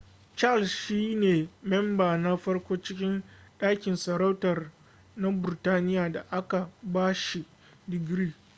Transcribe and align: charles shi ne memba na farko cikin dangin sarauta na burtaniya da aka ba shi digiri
charles 0.35 0.69
shi 0.69 1.15
ne 1.15 1.47
memba 1.63 2.17
na 2.17 2.37
farko 2.37 2.77
cikin 2.77 3.23
dangin 3.59 3.95
sarauta 3.95 4.71
na 5.15 5.31
burtaniya 5.31 6.11
da 6.11 6.25
aka 6.31 6.69
ba 6.81 7.13
shi 7.13 7.45
digiri 7.87 8.33